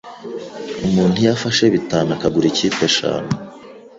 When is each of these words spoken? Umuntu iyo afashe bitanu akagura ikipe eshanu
Umuntu 0.87 1.15
iyo 1.21 1.31
afashe 1.35 1.63
bitanu 1.75 2.09
akagura 2.15 2.45
ikipe 2.51 2.81
eshanu 2.89 3.29